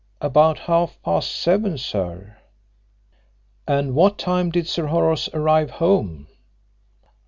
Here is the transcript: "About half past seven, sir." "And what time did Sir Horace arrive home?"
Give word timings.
"About 0.19 0.57
half 0.57 0.97
past 1.03 1.29
seven, 1.29 1.77
sir." 1.77 2.37
"And 3.67 3.93
what 3.93 4.17
time 4.17 4.49
did 4.49 4.67
Sir 4.67 4.87
Horace 4.87 5.29
arrive 5.31 5.69
home?" 5.69 6.25